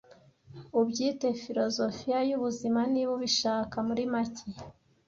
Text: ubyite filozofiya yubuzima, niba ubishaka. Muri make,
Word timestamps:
ubyite 0.79 1.27
filozofiya 1.41 2.19
yubuzima, 2.29 2.79
niba 2.93 3.11
ubishaka. 3.17 3.75
Muri 3.87 4.03
make, 4.13 4.47